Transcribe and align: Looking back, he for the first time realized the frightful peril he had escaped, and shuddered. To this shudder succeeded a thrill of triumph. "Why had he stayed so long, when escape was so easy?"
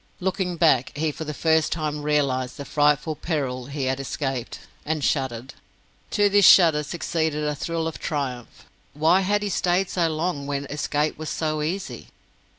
Looking 0.19 0.57
back, 0.57 0.97
he 0.97 1.11
for 1.11 1.25
the 1.25 1.31
first 1.35 1.71
time 1.71 2.01
realized 2.01 2.57
the 2.57 2.65
frightful 2.65 3.15
peril 3.15 3.67
he 3.67 3.83
had 3.83 3.99
escaped, 3.99 4.61
and 4.83 5.03
shuddered. 5.03 5.53
To 6.09 6.27
this 6.27 6.43
shudder 6.47 6.81
succeeded 6.81 7.43
a 7.43 7.53
thrill 7.53 7.87
of 7.87 7.99
triumph. 7.99 8.65
"Why 8.95 9.19
had 9.21 9.43
he 9.43 9.49
stayed 9.49 9.91
so 9.91 10.07
long, 10.09 10.47
when 10.47 10.65
escape 10.71 11.19
was 11.19 11.29
so 11.29 11.61
easy?" 11.61 12.07